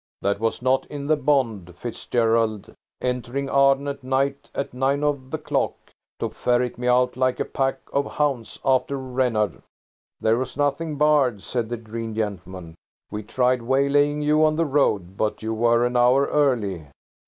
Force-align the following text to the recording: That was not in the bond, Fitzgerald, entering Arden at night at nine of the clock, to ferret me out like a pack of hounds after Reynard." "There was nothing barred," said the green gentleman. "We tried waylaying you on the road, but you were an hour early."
That 0.23 0.39
was 0.39 0.63
not 0.63 0.87
in 0.87 1.05
the 1.05 1.15
bond, 1.15 1.75
Fitzgerald, 1.77 2.73
entering 3.01 3.51
Arden 3.51 3.87
at 3.87 4.03
night 4.03 4.49
at 4.55 4.73
nine 4.73 5.03
of 5.03 5.29
the 5.29 5.37
clock, 5.37 5.91
to 6.17 6.27
ferret 6.27 6.79
me 6.79 6.87
out 6.87 7.15
like 7.17 7.39
a 7.39 7.45
pack 7.45 7.81
of 7.93 8.07
hounds 8.13 8.57
after 8.65 8.97
Reynard." 8.97 9.61
"There 10.19 10.39
was 10.39 10.57
nothing 10.57 10.95
barred," 10.95 11.43
said 11.43 11.69
the 11.69 11.77
green 11.77 12.15
gentleman. 12.15 12.73
"We 13.11 13.21
tried 13.21 13.61
waylaying 13.61 14.23
you 14.23 14.43
on 14.43 14.55
the 14.55 14.65
road, 14.65 15.17
but 15.17 15.43
you 15.43 15.53
were 15.53 15.85
an 15.85 15.95
hour 15.95 16.25
early." 16.25 16.87